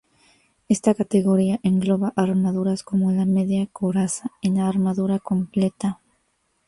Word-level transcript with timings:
Esta 0.67 0.95
categoría 0.95 1.59
engloba 1.61 2.11
armaduras 2.15 2.81
como 2.81 3.11
la 3.11 3.27
media 3.27 3.67
coraza 3.67 4.31
y 4.41 4.49
la 4.49 4.67
armadura 4.67 5.19
completa. 5.19 5.99